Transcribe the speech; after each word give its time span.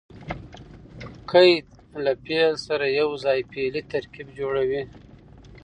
قید 1.31 1.67
له 2.03 2.11
فعل 2.23 2.53
سره 2.67 2.85
یوځای 2.99 3.39
فعلي 3.51 3.81
ترکیب 3.91 4.27
جوړوي. 4.39 4.81